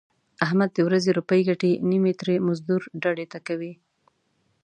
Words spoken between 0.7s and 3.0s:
د ورځې روپۍ ګټي نیمې ترې مزدور